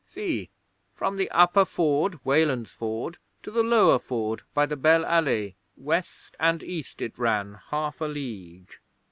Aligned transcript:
See! 0.07 0.49
From 0.95 1.17
the 1.17 1.29
Upper 1.29 1.63
Ford, 1.63 2.19
Weland's 2.25 2.71
Ford, 2.71 3.19
to 3.43 3.51
the 3.51 3.61
Lower 3.61 3.99
Ford, 3.99 4.41
by 4.55 4.65
the 4.65 4.75
Belle 4.75 5.03
Allée, 5.03 5.53
west 5.77 6.35
and 6.39 6.63
east 6.63 7.03
it 7.03 7.19
ran 7.19 7.59
half 7.69 8.01
a 8.01 8.05
league. 8.05 8.71